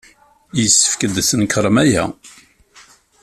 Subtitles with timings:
[0.59, 2.03] Yessefk ad tnekṛem aya.